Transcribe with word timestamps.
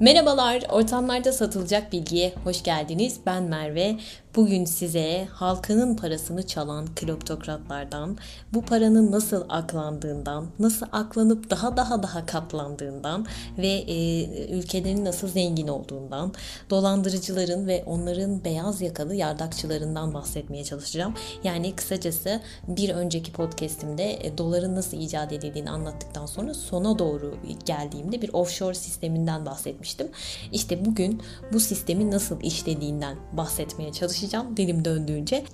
Merhabalar, 0.00 0.62
ortamlarda 0.70 1.32
satılacak 1.32 1.92
bilgiye 1.92 2.32
hoş 2.44 2.62
geldiniz. 2.62 3.20
Ben 3.26 3.42
Merve. 3.42 3.96
Bugün 4.36 4.64
size 4.64 5.28
halkının 5.32 5.96
parasını 5.96 6.46
çalan 6.46 6.86
kleptokratlardan, 6.94 8.18
bu 8.54 8.62
paranın 8.62 9.12
nasıl 9.12 9.44
aklandığından, 9.48 10.46
nasıl 10.58 10.86
aklanıp 10.92 11.50
daha 11.50 11.76
daha 11.76 12.02
daha 12.02 12.26
katlandığından 12.26 13.26
ve 13.58 13.68
e, 13.68 14.24
ülkelerin 14.48 15.04
nasıl 15.04 15.28
zengin 15.28 15.68
olduğundan, 15.68 16.32
dolandırıcıların 16.70 17.66
ve 17.66 17.84
onların 17.86 18.44
beyaz 18.44 18.80
yakalı 18.80 19.14
yardakçılarından 19.14 20.14
bahsetmeye 20.14 20.64
çalışacağım. 20.64 21.14
Yani 21.44 21.76
kısacası 21.76 22.40
bir 22.68 22.90
önceki 22.90 23.32
podcastimde 23.32 24.26
e, 24.26 24.38
doların 24.38 24.76
nasıl 24.76 24.96
icat 24.96 25.32
edildiğini 25.32 25.70
anlattıktan 25.70 26.26
sonra 26.26 26.54
sona 26.54 26.98
doğru 26.98 27.34
geldiğimde 27.66 28.22
bir 28.22 28.30
offshore 28.32 28.74
sisteminden 28.74 29.46
bahsetmiştim. 29.46 30.08
İşte 30.52 30.84
bugün 30.84 31.22
bu 31.52 31.60
sistemin 31.60 32.10
nasıl 32.10 32.40
işlediğinden 32.40 33.16
bahsetmeye 33.32 33.92
çalışacağım 33.92 34.23
çalışacağım 34.24 34.56
dilim 34.56 34.84
döndüğünce. 34.84 35.44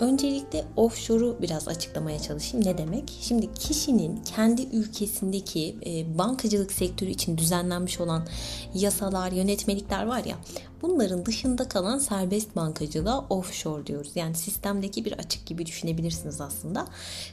Öncelikle 0.00 0.64
offshore'u 0.76 1.36
biraz 1.42 1.68
açıklamaya 1.68 2.18
çalışayım. 2.18 2.66
Ne 2.66 2.78
demek? 2.78 3.12
Şimdi 3.20 3.54
kişinin 3.54 4.20
kendi 4.24 4.62
ülkesindeki 4.62 5.76
e, 5.86 6.18
bankacılık 6.18 6.72
sektörü 6.72 7.10
için 7.10 7.38
düzenlenmiş 7.38 8.00
olan 8.00 8.26
yasalar, 8.74 9.32
yönetmelikler 9.32 10.06
var 10.06 10.24
ya. 10.24 10.36
Bunların 10.82 11.26
dışında 11.26 11.68
kalan 11.68 11.98
serbest 11.98 12.56
bankacılığa 12.56 13.20
offshore 13.30 13.86
diyoruz. 13.86 14.12
Yani 14.14 14.34
sistemdeki 14.34 15.04
bir 15.04 15.12
açık 15.12 15.46
gibi 15.46 15.66
düşünebilirsiniz 15.66 16.40
aslında. 16.40 16.86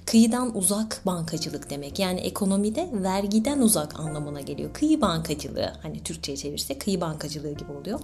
Kıyıdan 0.06 0.58
uzak 0.58 1.02
bankacılık 1.06 1.70
demek. 1.70 2.00
Yani 2.00 2.20
ekonomide 2.20 2.90
vergiden 2.94 3.60
uzak 3.60 4.00
anlamına 4.00 4.42
geliyor. 4.42 4.74
Kıyı 4.74 5.02
bankacılığı 5.02 5.74
hani 5.82 6.04
Türkçe'ye 6.04 6.38
çevirse 6.38 6.78
kıyı 6.78 7.02
bankacılığı 7.02 7.52
gibi 7.52 7.72
oluyor. 7.72 8.00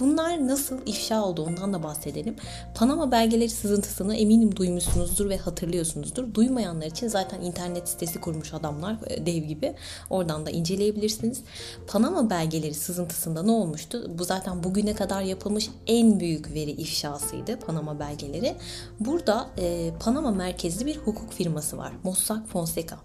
Bunlar 0.00 0.48
nasıl 0.48 0.78
ifşa 0.86 1.24
oldu 1.24 1.42
ondan 1.42 1.72
da 1.72 1.82
bahsedelim. 1.82 2.36
Panama 2.74 3.12
belgeleri 3.12 3.50
sızıntısını 3.50 4.16
eminim 4.16 4.56
duymuşsunuzdur 4.56 5.28
ve 5.28 5.36
hatırlıyorsunuzdur. 5.38 6.34
Duymayanlar 6.34 6.86
için 6.86 7.08
zaten 7.08 7.40
internet 7.40 7.88
sitesi 7.88 8.20
kurmuş 8.20 8.54
adamlar 8.54 8.96
e, 9.06 9.26
dev 9.26 9.42
gibi. 9.42 9.74
Oradan 10.10 10.46
da 10.46 10.50
inceleyebilirsiniz. 10.50 11.42
Panama 11.86 12.30
belgeleri 12.30 12.74
sızıntısında 12.74 13.42
ne 13.42 13.50
olmuştu? 13.50 14.10
Bu 14.18 14.24
zaten 14.24 14.64
bugüne 14.64 14.94
kadar 14.94 15.22
yapılmış 15.22 15.70
en 15.86 16.20
büyük 16.20 16.54
veri 16.54 16.70
ifşasıydı 16.70 17.58
Panama 17.60 18.00
belgeleri. 18.00 18.56
Burada 19.00 19.46
e, 19.58 19.90
Panama 20.00 20.30
merkezli 20.30 20.86
bir 20.86 20.96
hukuk 20.96 21.32
firması 21.32 21.78
var. 21.78 21.92
Mossack 22.04 22.48
Fonseca. 22.48 22.96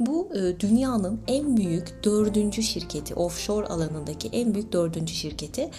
Bu 0.00 0.28
e, 0.34 0.60
dünyanın 0.60 1.20
en 1.28 1.56
büyük 1.56 2.04
dördüncü 2.04 2.62
şirketi, 2.62 3.14
offshore 3.14 3.66
alanındaki 3.66 4.28
en 4.28 4.54
büyük 4.54 4.72
dördüncü 4.72 5.14
şirketi 5.14 5.70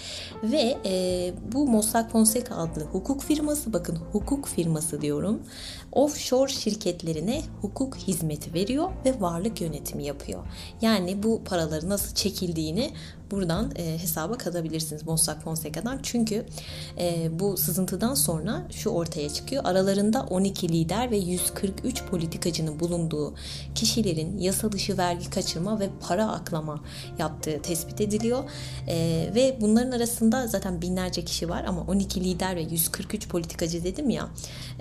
ve 0.52 0.78
e, 0.86 1.32
bu 1.52 1.66
Mossack 1.66 2.10
Fonseca 2.10 2.56
adlı 2.56 2.82
hukuk 2.84 3.22
firması, 3.22 3.72
bakın 3.72 3.98
hukuk 4.12 4.48
firması 4.48 5.00
diyorum, 5.00 5.42
offshore 5.92 6.52
şirketlerine 6.52 7.42
hukuk 7.60 7.96
hizmeti 7.96 8.54
veriyor 8.54 8.90
ve 9.04 9.20
varlık 9.20 9.60
yönetimi 9.60 10.04
yapıyor. 10.04 10.44
Yani 10.82 11.22
bu 11.22 11.44
paraları 11.44 11.88
nasıl 11.88 12.14
çekildiğini 12.14 12.90
buradan 13.30 13.72
e, 13.76 13.98
hesaba 13.98 14.38
katabilirsiniz 14.38 15.06
Mossack 15.06 15.42
Fonseca'dan. 15.42 15.98
Çünkü 16.02 16.46
e, 16.98 17.28
bu 17.38 17.56
sızıntıdan 17.56 18.14
sonra 18.14 18.62
şu 18.70 18.90
ortaya 18.90 19.28
çıkıyor. 19.28 19.64
Aralarında 19.64 20.22
12 20.22 20.68
lider 20.68 21.10
ve 21.10 21.16
143 21.16 22.04
politikacının 22.04 22.80
bulunduğu 22.80 23.34
kişilerin 23.74 24.38
yasa 24.38 24.72
dışı 24.72 24.98
vergi 24.98 25.30
kaçırma 25.30 25.80
ve 25.80 25.88
para 26.00 26.28
aklama 26.28 26.80
yaptığı 27.18 27.62
tespit 27.62 28.00
ediliyor. 28.00 28.44
E, 28.88 28.96
ve 29.34 29.58
bunların 29.60 29.92
arasında 29.92 30.46
zaten 30.46 30.82
binlerce 30.82 31.24
kişi 31.24 31.48
var 31.48 31.64
ama 31.64 31.80
12 31.80 32.24
lider 32.24 32.56
ve 32.56 32.60
143 32.62 33.28
politikacı 33.28 33.84
dedim 33.84 34.10
ya. 34.10 34.28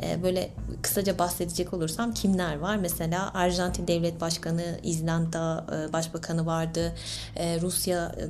E, 0.03 0.23
böyle 0.23 0.49
kısaca 0.81 1.19
bahsedecek 1.19 1.73
olursam 1.73 2.13
kimler 2.13 2.59
var? 2.59 2.77
Mesela 2.77 3.33
Arjantin 3.33 3.87
Devlet 3.87 4.21
Başkanı, 4.21 4.79
İzlanda 4.83 5.65
e, 5.71 5.93
Başbakanı 5.93 6.45
vardı. 6.45 6.95
E, 7.35 7.61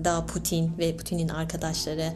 Rusya'da 0.08 0.26
Putin 0.26 0.72
ve 0.78 0.98
Putin'in 0.98 1.30
arkadaşları. 1.30 2.14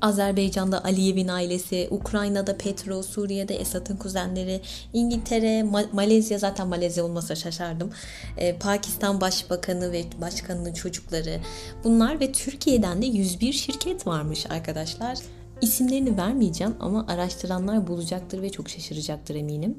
Azerbaycan'da 0.00 0.84
Aliyev'in 0.84 1.28
ailesi, 1.28 1.88
Ukrayna'da 1.90 2.56
Petro, 2.56 3.02
Suriye'de 3.02 3.56
Esad'ın 3.56 3.96
kuzenleri, 3.96 4.60
İngiltere, 4.92 5.60
Ma- 5.60 5.92
Malezya 5.92 6.38
zaten 6.38 6.68
Malezya 6.68 7.04
olmasa 7.04 7.34
şaşardım. 7.34 7.90
Ee, 8.36 8.58
Pakistan 8.58 9.20
Başbakanı 9.20 9.92
ve 9.92 10.04
Başkanının 10.20 10.72
çocukları 10.72 11.40
bunlar 11.84 12.20
ve 12.20 12.32
Türkiye'den 12.32 13.02
de 13.02 13.06
101 13.06 13.52
şirket 13.52 14.06
varmış 14.06 14.46
arkadaşlar. 14.50 15.18
İsimlerini 15.60 16.16
vermeyeceğim 16.16 16.74
ama 16.80 17.06
araştıranlar 17.08 17.86
bulacaktır 17.86 18.42
ve 18.42 18.50
çok 18.50 18.68
şaşıracaktır 18.68 19.34
eminim. 19.34 19.78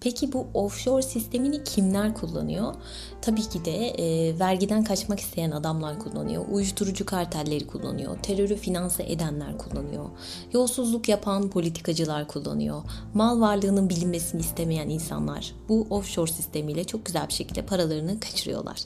Peki 0.00 0.32
bu 0.32 0.46
offshore 0.54 1.02
sistemini 1.02 1.64
kimler 1.64 2.14
kullanıyor? 2.14 2.74
Tabii 3.22 3.42
ki 3.42 3.64
de 3.64 3.88
e, 3.88 4.38
vergiden 4.38 4.84
kaçmak 4.84 5.20
isteyen 5.20 5.50
adamlar 5.50 5.98
kullanıyor. 5.98 6.44
Uyuşturucu 6.50 7.06
kartelleri 7.06 7.66
kullanıyor. 7.66 8.18
Terörü 8.22 8.56
finanse 8.56 9.02
edenler 9.02 9.58
kullanıyor. 9.58 10.04
Yolsuzluk 10.52 11.08
yapan 11.08 11.50
politikacılar 11.50 12.28
kullanıyor. 12.28 12.82
Mal 13.14 13.40
varlığının 13.40 13.88
bilinmesini 13.88 14.40
istemeyen 14.40 14.88
insanlar 14.88 15.54
bu 15.68 15.86
offshore 15.90 16.30
sistemiyle 16.30 16.84
çok 16.84 17.06
güzel 17.06 17.28
bir 17.28 17.32
şekilde 17.32 17.62
paralarını 17.62 18.20
kaçırıyorlar. 18.20 18.80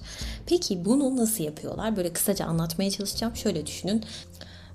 Peki 0.46 0.84
bunu 0.84 1.16
nasıl 1.16 1.44
yapıyorlar? 1.44 1.96
Böyle 1.96 2.12
kısaca 2.12 2.46
anlatmaya 2.46 2.90
çalışacağım. 2.90 3.36
Şöyle 3.36 3.66
düşünün. 3.66 4.04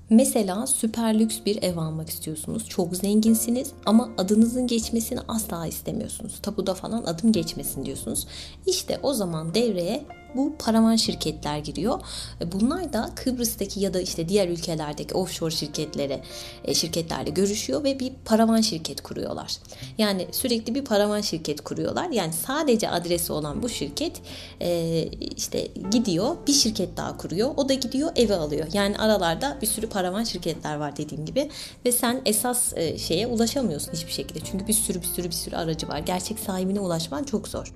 Mesela 0.09 0.67
süper 0.67 1.19
lüks 1.19 1.37
bir 1.45 1.63
ev 1.63 1.77
almak 1.77 2.09
istiyorsunuz. 2.09 2.69
Çok 2.69 2.95
zenginsiniz 2.95 3.71
ama 3.85 4.09
adınızın 4.17 4.67
geçmesini 4.67 5.19
asla 5.27 5.67
istemiyorsunuz. 5.67 6.39
Tapuda 6.41 6.73
falan 6.73 7.03
adım 7.03 7.31
geçmesin 7.31 7.85
diyorsunuz. 7.85 8.27
İşte 8.65 8.99
o 9.03 9.13
zaman 9.13 9.53
devreye 9.53 10.05
bu 10.35 10.55
paravan 10.59 10.95
şirketler 10.95 11.57
giriyor. 11.57 11.99
E, 12.41 12.51
bunlar 12.51 12.93
da 12.93 13.09
Kıbrıs'taki 13.15 13.79
ya 13.79 13.93
da 13.93 14.01
işte 14.01 14.29
diğer 14.29 14.47
ülkelerdeki 14.47 15.13
offshore 15.13 15.51
şirketlere 15.51 16.21
e, 16.63 16.73
şirketlerle 16.73 17.29
görüşüyor 17.29 17.83
ve 17.83 17.99
bir 17.99 18.13
paravan 18.25 18.61
şirket 18.61 19.01
kuruyorlar. 19.01 19.57
Yani 19.97 20.27
sürekli 20.31 20.75
bir 20.75 20.85
paravan 20.85 21.21
şirket 21.21 21.61
kuruyorlar. 21.61 22.09
Yani 22.09 22.33
sadece 22.33 22.89
adresi 22.89 23.33
olan 23.33 23.63
bu 23.63 23.69
şirket 23.69 24.21
e, 24.61 25.03
işte 25.35 25.67
gidiyor 25.91 26.35
bir 26.47 26.53
şirket 26.53 26.97
daha 26.97 27.17
kuruyor. 27.17 27.49
O 27.57 27.69
da 27.69 27.73
gidiyor 27.73 28.11
eve 28.15 28.35
alıyor. 28.35 28.67
Yani 28.73 28.97
aralarda 28.97 29.57
bir 29.61 29.67
sürü 29.67 29.89
paravan 29.89 30.23
şirketler 30.23 30.75
var 30.75 30.97
dediğim 30.97 31.25
gibi 31.25 31.49
ve 31.85 31.91
sen 31.91 32.21
esas 32.25 32.73
şeye 32.97 33.27
ulaşamıyorsun 33.27 33.93
hiçbir 33.93 34.11
şekilde. 34.11 34.39
Çünkü 34.39 34.67
bir 34.67 34.73
sürü 34.73 35.01
bir 35.01 35.07
sürü 35.07 35.27
bir 35.27 35.35
sürü 35.35 35.55
aracı 35.55 35.87
var. 35.87 35.99
Gerçek 35.99 36.39
sahibine 36.39 36.79
ulaşman 36.79 37.23
çok 37.23 37.47
zor. 37.47 37.73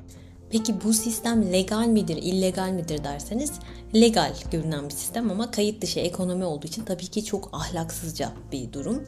Peki 0.53 0.83
bu 0.83 0.93
sistem 0.93 1.53
legal 1.53 1.87
midir, 1.87 2.17
illegal 2.17 2.69
midir 2.69 3.03
derseniz 3.03 3.51
legal 3.95 4.33
görünen 4.51 4.85
bir 4.85 4.93
sistem 4.93 5.31
ama 5.31 5.51
kayıt 5.51 5.81
dışı 5.81 5.99
ekonomi 5.99 6.45
olduğu 6.45 6.67
için 6.67 6.85
tabii 6.85 7.07
ki 7.07 7.25
çok 7.25 7.49
ahlaksızca 7.53 8.31
bir 8.51 8.73
durum. 8.73 9.03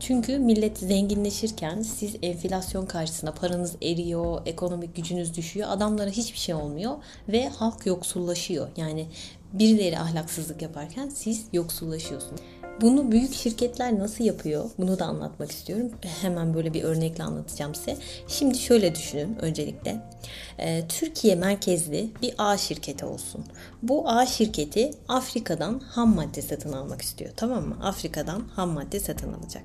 Çünkü 0.00 0.38
millet 0.38 0.78
zenginleşirken 0.78 1.82
siz 1.82 2.16
enflasyon 2.22 2.86
karşısında 2.86 3.34
paranız 3.34 3.76
eriyor, 3.82 4.42
ekonomik 4.46 4.96
gücünüz 4.96 5.36
düşüyor, 5.36 5.68
adamlara 5.70 6.10
hiçbir 6.10 6.38
şey 6.38 6.54
olmuyor 6.54 6.96
ve 7.28 7.48
halk 7.48 7.86
yoksullaşıyor. 7.86 8.68
Yani 8.76 9.06
birileri 9.52 9.98
ahlaksızlık 9.98 10.62
yaparken 10.62 11.08
siz 11.08 11.46
yoksullaşıyorsunuz. 11.52 12.40
Bunu 12.80 13.12
büyük 13.12 13.34
şirketler 13.34 13.98
nasıl 13.98 14.24
yapıyor? 14.24 14.70
Bunu 14.78 14.98
da 14.98 15.04
anlatmak 15.04 15.50
istiyorum. 15.50 15.90
Hemen 16.00 16.54
böyle 16.54 16.74
bir 16.74 16.82
örnekle 16.82 17.24
anlatacağım 17.24 17.74
size. 17.74 17.96
Şimdi 18.28 18.58
şöyle 18.58 18.94
düşünün 18.94 19.36
öncelikle. 19.40 20.02
Ee, 20.58 20.84
Türkiye 20.88 21.34
merkezli 21.34 22.10
bir 22.22 22.34
A 22.38 22.56
şirketi 22.56 23.04
olsun. 23.04 23.44
Bu 23.82 24.08
A 24.08 24.26
şirketi 24.26 24.90
Afrika'dan 25.08 25.78
ham 25.78 26.14
madde 26.14 26.42
satın 26.42 26.72
almak 26.72 27.02
istiyor. 27.02 27.30
Tamam 27.36 27.68
mı? 27.68 27.76
Afrika'dan 27.82 28.42
ham 28.56 28.70
madde 28.70 29.00
satın 29.00 29.32
alacak. 29.32 29.64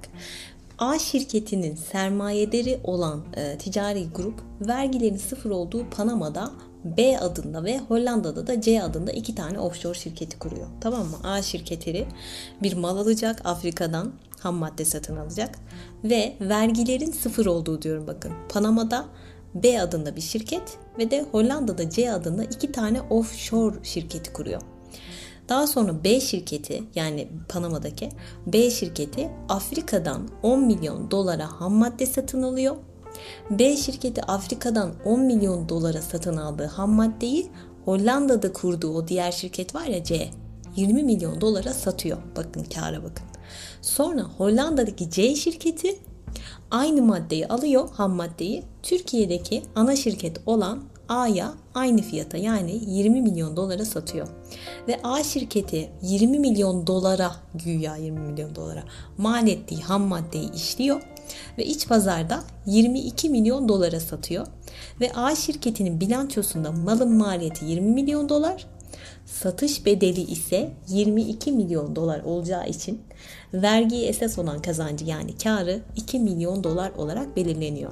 A 0.79 0.99
şirketinin 0.99 1.75
sermayederi 1.75 2.79
olan 2.83 3.21
e, 3.35 3.57
ticari 3.57 4.09
grup 4.15 4.41
vergilerin 4.61 5.17
sıfır 5.17 5.49
olduğu 5.49 5.89
Panama'da 5.89 6.51
B 6.83 7.19
adında 7.19 7.63
ve 7.63 7.79
Hollanda'da 7.79 8.47
da 8.47 8.61
C 8.61 8.83
adında 8.83 9.11
iki 9.11 9.35
tane 9.35 9.59
offshore 9.59 9.97
şirketi 9.97 10.39
kuruyor. 10.39 10.67
Tamam 10.81 11.07
mı? 11.07 11.17
A 11.23 11.41
şirketleri 11.41 12.05
bir 12.63 12.73
mal 12.73 12.97
alacak 12.97 13.41
Afrika'dan 13.45 14.13
ham 14.39 14.55
madde 14.55 14.85
satın 14.85 15.15
alacak 15.15 15.59
ve 16.03 16.35
vergilerin 16.41 17.11
sıfır 17.11 17.45
olduğu 17.45 17.81
diyorum 17.81 18.07
bakın. 18.07 18.33
Panama'da 18.49 19.05
B 19.55 19.81
adında 19.81 20.15
bir 20.15 20.21
şirket 20.21 20.77
ve 20.97 21.11
de 21.11 21.25
Hollanda'da 21.31 21.89
C 21.89 22.11
adında 22.11 22.43
iki 22.43 22.71
tane 22.71 23.01
offshore 23.01 23.75
şirketi 23.83 24.33
kuruyor. 24.33 24.61
Daha 25.49 25.67
sonra 25.67 26.03
B 26.03 26.19
şirketi 26.19 26.83
yani 26.95 27.27
Panama'daki 27.49 28.09
B 28.47 28.71
şirketi 28.71 29.29
Afrika'dan 29.49 30.29
10 30.43 30.65
milyon 30.65 31.11
dolara 31.11 31.61
ham 31.61 31.73
madde 31.73 32.05
satın 32.05 32.41
alıyor 32.41 32.75
B 33.49 33.77
şirketi 33.77 34.23
Afrika'dan 34.23 34.93
10 35.05 35.19
milyon 35.19 35.69
dolara 35.69 36.01
satın 36.01 36.37
aldığı 36.37 36.65
ham 36.65 36.91
maddeyi 36.91 37.51
Hollanda'da 37.85 38.53
kurduğu 38.53 38.93
o 38.93 39.07
diğer 39.07 39.31
şirket 39.31 39.75
var 39.75 39.85
ya 39.85 40.03
C. 40.03 40.29
20 40.75 41.03
milyon 41.03 41.41
dolara 41.41 41.73
satıyor. 41.73 42.17
Bakın 42.35 42.63
kâra 42.63 43.03
bakın. 43.03 43.25
Sonra 43.81 44.21
Hollanda'daki 44.21 45.09
C 45.09 45.35
şirketi 45.35 45.99
aynı 46.71 47.01
maddeyi 47.01 47.47
alıyor, 47.47 47.89
ham 47.93 48.11
maddeyi. 48.11 48.63
Türkiye'deki 48.83 49.63
ana 49.75 49.95
şirket 49.95 50.37
olan 50.45 50.79
A'ya 51.09 51.53
aynı 51.75 52.01
fiyata 52.01 52.37
yani 52.37 52.79
20 52.87 53.21
milyon 53.21 53.55
dolara 53.57 53.85
satıyor. 53.85 54.27
Ve 54.87 54.99
A 55.03 55.23
şirketi 55.23 55.91
20 56.01 56.39
milyon 56.39 56.87
dolara 56.87 57.35
güya 57.53 57.95
20 57.95 58.19
milyon 58.19 58.55
dolara 58.55 58.83
mal 59.17 59.47
ettiği 59.47 59.81
ham 59.81 60.01
maddeyi 60.01 60.53
işliyor 60.53 61.01
ve 61.57 61.65
iç 61.65 61.87
pazarda 61.87 62.43
22 62.65 63.29
milyon 63.29 63.69
dolara 63.69 63.99
satıyor. 63.99 64.47
Ve 65.01 65.11
A 65.13 65.35
şirketinin 65.35 65.99
bilançosunda 65.99 66.71
malın 66.71 67.13
maliyeti 67.13 67.65
20 67.65 67.91
milyon 67.91 68.29
dolar, 68.29 68.67
satış 69.25 69.85
bedeli 69.85 70.21
ise 70.21 70.71
22 70.87 71.51
milyon 71.51 71.95
dolar 71.95 72.23
olacağı 72.23 72.67
için 72.67 73.01
vergiye 73.53 74.07
esas 74.07 74.39
olan 74.39 74.61
kazancı 74.61 75.05
yani 75.05 75.37
karı 75.37 75.81
2 75.95 76.19
milyon 76.19 76.63
dolar 76.63 76.91
olarak 76.91 77.35
belirleniyor. 77.35 77.91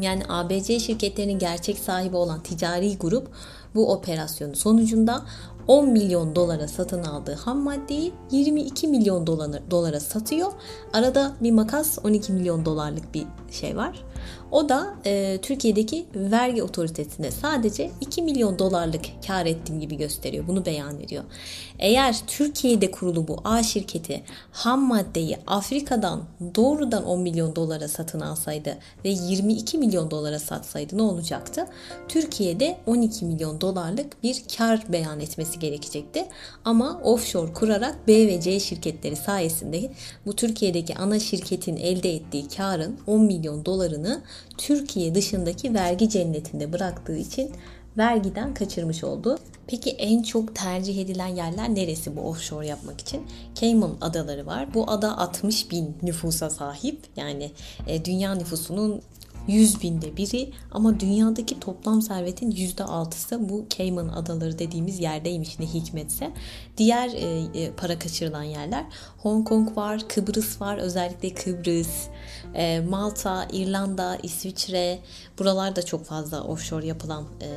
Yani 0.00 0.22
ABC 0.28 0.80
şirketlerinin 0.80 1.38
gerçek 1.38 1.78
sahibi 1.78 2.16
olan 2.16 2.42
ticari 2.42 2.98
grup 2.98 3.28
bu 3.74 3.92
operasyonun 3.92 4.54
sonucunda 4.54 5.22
10 5.68 5.88
milyon 5.88 6.36
dolara 6.36 6.68
satın 6.68 7.02
aldığı 7.02 7.34
ham 7.34 7.58
maddeyi 7.58 8.12
22 8.30 8.88
milyon 8.88 9.26
dolara 9.70 10.00
satıyor. 10.00 10.52
Arada 10.92 11.32
bir 11.40 11.52
makas 11.52 11.98
12 12.04 12.32
milyon 12.32 12.64
dolarlık 12.64 13.14
bir 13.14 13.26
şey 13.50 13.76
var. 13.76 14.04
O 14.50 14.68
da 14.68 14.94
e, 15.06 15.38
Türkiye'deki 15.42 16.06
vergi 16.14 16.62
otoritesine 16.62 17.30
sadece 17.30 17.90
2 18.00 18.22
milyon 18.22 18.58
dolarlık 18.58 19.04
kar 19.26 19.46
ettiğim 19.46 19.80
gibi 19.80 19.96
gösteriyor. 19.96 20.48
Bunu 20.48 20.66
beyan 20.66 21.00
ediyor. 21.00 21.24
Eğer 21.78 22.16
Türkiye'de 22.26 22.90
kurulu 22.90 23.28
bu 23.28 23.36
A 23.44 23.62
şirketi 23.62 24.22
ham 24.52 24.80
maddeyi 24.80 25.36
Afrika'dan 25.46 26.22
doğrudan 26.54 27.04
10 27.04 27.20
milyon 27.20 27.56
dolara 27.56 27.88
satın 27.88 28.20
alsaydı 28.20 28.78
ve 29.04 29.08
22 29.08 29.78
milyon 29.78 30.10
dolara 30.10 30.38
satsaydı 30.38 30.98
ne 30.98 31.02
olacaktı? 31.02 31.66
Türkiye'de 32.08 32.76
12 32.86 33.24
milyon 33.24 33.60
dolarlık 33.60 34.22
bir 34.22 34.42
kar 34.58 34.84
beyan 34.88 35.20
etmesi 35.20 35.58
gerekecekti. 35.58 36.26
Ama 36.64 37.00
offshore 37.04 37.52
kurarak 37.52 38.08
B 38.08 38.26
ve 38.26 38.40
C 38.40 38.60
şirketleri 38.60 39.16
sayesinde 39.16 39.90
bu 40.26 40.36
Türkiye'deki 40.36 40.96
ana 40.96 41.18
şirketin 41.18 41.76
elde 41.76 42.14
ettiği 42.14 42.48
karın 42.48 42.96
10 43.06 43.20
milyon 43.20 43.64
dolarını 43.64 44.13
Türkiye 44.58 45.14
dışındaki 45.14 45.74
vergi 45.74 46.08
cennetinde 46.08 46.72
bıraktığı 46.72 47.16
için 47.16 47.52
vergiden 47.98 48.54
kaçırmış 48.54 49.04
oldu. 49.04 49.38
Peki 49.66 49.90
en 49.90 50.22
çok 50.22 50.54
tercih 50.54 51.02
edilen 51.02 51.26
yerler 51.26 51.74
neresi 51.74 52.16
bu 52.16 52.20
offshore 52.20 52.66
yapmak 52.66 53.00
için? 53.00 53.22
Cayman 53.54 53.96
Adaları 54.00 54.46
var. 54.46 54.74
Bu 54.74 54.90
ada 54.90 55.18
60 55.18 55.70
bin 55.70 55.96
nüfusa 56.02 56.50
sahip. 56.50 57.00
Yani 57.16 57.50
e, 57.86 58.04
dünya 58.04 58.34
nüfusunun 58.34 59.02
100 59.48 59.82
binde 59.82 60.16
biri 60.16 60.52
ama 60.70 61.00
dünyadaki 61.00 61.60
toplam 61.60 62.02
servetin 62.02 62.50
%6'sı 62.50 63.48
bu 63.48 63.66
Cayman 63.70 64.08
Adaları 64.08 64.58
dediğimiz 64.58 65.00
yerdeymiş 65.00 65.58
ne 65.58 65.66
hikmetse. 65.66 66.30
Diğer 66.76 67.08
e, 67.08 67.60
e, 67.60 67.72
para 67.72 67.98
kaçırılan 67.98 68.42
yerler 68.42 68.84
Hong 69.18 69.48
Kong 69.48 69.76
var, 69.76 70.08
Kıbrıs 70.08 70.60
var 70.60 70.78
özellikle 70.78 71.34
Kıbrıs, 71.34 72.06
e, 72.54 72.80
Malta, 72.80 73.48
İrlanda, 73.52 74.18
İsviçre 74.22 74.98
buralar 75.38 75.76
da 75.76 75.82
çok 75.82 76.04
fazla 76.04 76.44
offshore 76.44 76.86
yapılan 76.86 77.24
e, 77.40 77.48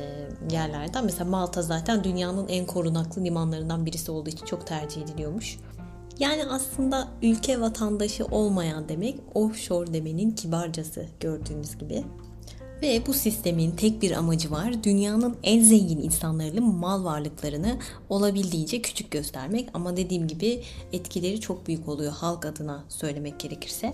yerlerden. 0.54 1.04
Mesela 1.04 1.30
Malta 1.30 1.62
zaten 1.62 2.04
dünyanın 2.04 2.48
en 2.48 2.66
korunaklı 2.66 3.24
limanlarından 3.24 3.86
birisi 3.86 4.10
olduğu 4.10 4.30
için 4.30 4.46
çok 4.46 4.66
tercih 4.66 5.02
ediliyormuş. 5.02 5.58
Yani 6.18 6.44
aslında 6.44 7.08
ülke 7.22 7.60
vatandaşı 7.60 8.24
olmayan 8.24 8.88
demek 8.88 9.20
offshore 9.34 9.92
demenin 9.92 10.30
kibarcası 10.30 11.06
gördüğünüz 11.20 11.78
gibi. 11.78 12.04
Ve 12.82 13.02
bu 13.06 13.12
sistemin 13.12 13.70
tek 13.70 14.02
bir 14.02 14.10
amacı 14.10 14.50
var. 14.50 14.84
Dünyanın 14.84 15.36
en 15.42 15.62
zengin 15.62 16.02
insanlarının 16.02 16.74
mal 16.74 17.04
varlıklarını 17.04 17.78
olabildiğince 18.08 18.82
küçük 18.82 19.10
göstermek. 19.10 19.68
Ama 19.74 19.96
dediğim 19.96 20.28
gibi 20.28 20.62
etkileri 20.92 21.40
çok 21.40 21.66
büyük 21.66 21.88
oluyor 21.88 22.12
halk 22.12 22.46
adına 22.46 22.84
söylemek 22.88 23.40
gerekirse. 23.40 23.92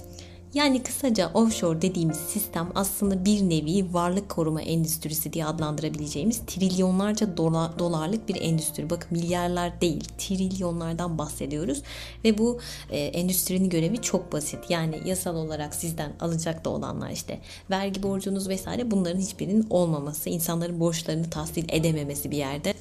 Yani 0.54 0.82
kısaca 0.82 1.30
offshore 1.34 1.82
dediğimiz 1.82 2.16
sistem 2.16 2.68
aslında 2.74 3.24
bir 3.24 3.42
nevi 3.42 3.94
varlık 3.94 4.28
koruma 4.28 4.62
endüstrisi 4.62 5.32
diye 5.32 5.46
adlandırabileceğimiz 5.46 6.40
trilyonlarca 6.46 7.36
dolar, 7.36 7.78
dolarlık 7.78 8.28
bir 8.28 8.42
endüstri. 8.42 8.90
Bakın 8.90 9.08
milyarlar 9.18 9.80
değil, 9.80 10.04
trilyonlardan 10.18 11.18
bahsediyoruz. 11.18 11.82
Ve 12.24 12.38
bu 12.38 12.60
e, 12.90 12.98
endüstrinin 12.98 13.68
görevi 13.70 14.02
çok 14.02 14.32
basit. 14.32 14.58
Yani 14.68 15.00
yasal 15.04 15.36
olarak 15.36 15.74
sizden 15.74 16.12
alacak 16.20 16.64
da 16.64 16.70
olanlar 16.70 17.10
işte 17.10 17.40
vergi 17.70 18.02
borcunuz 18.02 18.48
vesaire 18.48 18.90
bunların 18.90 19.20
hiçbirinin 19.20 19.66
olmaması, 19.70 20.30
insanların 20.30 20.80
borçlarını 20.80 21.30
tahsil 21.30 21.64
edememesi 21.68 22.30
bir 22.30 22.36
yerde 22.36 22.74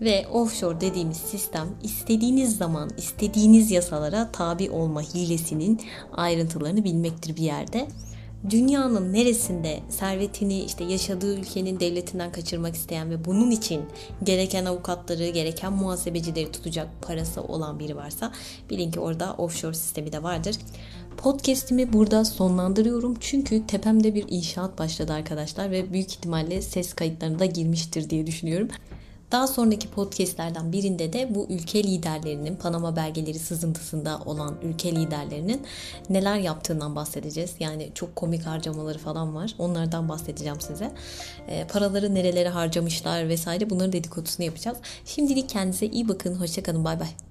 ve 0.00 0.26
offshore 0.32 0.80
dediğimiz 0.80 1.16
sistem 1.16 1.68
istediğiniz 1.82 2.56
zaman 2.56 2.90
istediğiniz 2.96 3.70
yasalara 3.70 4.32
tabi 4.32 4.70
olma 4.70 5.02
hilesinin 5.02 5.80
ayrıntılarını 6.12 6.84
bilmektir 6.84 7.36
bir 7.36 7.42
yerde. 7.42 7.88
Dünyanın 8.50 9.12
neresinde 9.12 9.80
servetini 9.88 10.60
işte 10.60 10.84
yaşadığı 10.84 11.36
ülkenin 11.36 11.80
devletinden 11.80 12.32
kaçırmak 12.32 12.74
isteyen 12.74 13.10
ve 13.10 13.24
bunun 13.24 13.50
için 13.50 13.82
gereken 14.22 14.64
avukatları, 14.64 15.28
gereken 15.28 15.72
muhasebecileri 15.72 16.52
tutacak 16.52 16.88
parası 17.02 17.42
olan 17.42 17.78
biri 17.78 17.96
varsa 17.96 18.32
bilin 18.70 18.90
ki 18.90 19.00
orada 19.00 19.34
offshore 19.34 19.74
sistemi 19.74 20.12
de 20.12 20.22
vardır. 20.22 20.56
Podcast'imi 21.16 21.92
burada 21.92 22.24
sonlandırıyorum 22.24 23.16
çünkü 23.20 23.66
tepemde 23.66 24.14
bir 24.14 24.24
inşaat 24.28 24.78
başladı 24.78 25.12
arkadaşlar 25.12 25.70
ve 25.70 25.92
büyük 25.92 26.12
ihtimalle 26.12 26.62
ses 26.62 26.94
kayıtlarına 26.94 27.38
da 27.38 27.46
girmiştir 27.46 28.10
diye 28.10 28.26
düşünüyorum. 28.26 28.68
Daha 29.32 29.46
sonraki 29.46 29.90
podcastlerden 29.90 30.72
birinde 30.72 31.12
de 31.12 31.34
bu 31.34 31.46
ülke 31.50 31.84
liderlerinin 31.84 32.56
Panama 32.56 32.96
belgeleri 32.96 33.38
sızıntısında 33.38 34.20
olan 34.26 34.56
ülke 34.62 34.92
liderlerinin 34.92 35.62
neler 36.10 36.36
yaptığından 36.36 36.96
bahsedeceğiz. 36.96 37.54
Yani 37.60 37.90
çok 37.94 38.16
komik 38.16 38.46
harcamaları 38.46 38.98
falan 38.98 39.34
var. 39.34 39.54
Onlardan 39.58 40.08
bahsedeceğim 40.08 40.60
size. 40.60 40.92
E, 41.48 41.66
paraları 41.66 42.14
nerelere 42.14 42.48
harcamışlar 42.48 43.28
vesaire 43.28 43.70
bunların 43.70 43.92
dedikodusunu 43.92 44.46
yapacağız. 44.46 44.78
Şimdilik 45.04 45.48
kendinize 45.48 45.86
iyi 45.86 46.08
bakın. 46.08 46.34
Hoşçakalın. 46.34 46.84
Bay 46.84 47.00
bay. 47.00 47.29